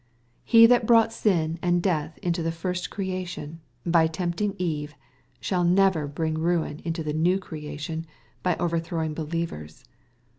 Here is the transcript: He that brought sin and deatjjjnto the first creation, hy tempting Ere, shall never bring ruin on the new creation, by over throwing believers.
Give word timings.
He 0.43 0.65
that 0.65 0.87
brought 0.87 1.13
sin 1.13 1.59
and 1.61 1.79
deatjjjnto 1.83 2.41
the 2.41 2.51
first 2.51 2.89
creation, 2.89 3.59
hy 3.93 4.07
tempting 4.07 4.55
Ere, 4.59 4.95
shall 5.39 5.63
never 5.63 6.07
bring 6.07 6.39
ruin 6.39 6.81
on 6.83 6.93
the 6.93 7.13
new 7.13 7.37
creation, 7.37 8.07
by 8.41 8.55
over 8.55 8.79
throwing 8.79 9.13
believers. 9.13 9.85